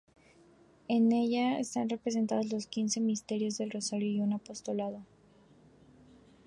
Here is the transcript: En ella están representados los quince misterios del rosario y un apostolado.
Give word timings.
En 0.87 1.11
ella 1.11 1.59
están 1.59 1.87
representados 1.89 2.51
los 2.51 2.65
quince 2.65 2.99
misterios 2.99 3.59
del 3.59 3.69
rosario 3.69 4.09
y 4.11 4.21
un 4.21 4.33
apostolado. 4.33 5.05